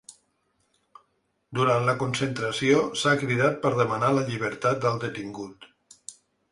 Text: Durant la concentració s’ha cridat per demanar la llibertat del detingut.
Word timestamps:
Durant 1.59 1.85
la 1.89 1.95
concentració 2.05 2.81
s’ha 3.03 3.15
cridat 3.25 3.63
per 3.67 3.75
demanar 3.83 4.11
la 4.19 4.27
llibertat 4.31 4.85
del 4.89 5.01
detingut. 5.07 5.75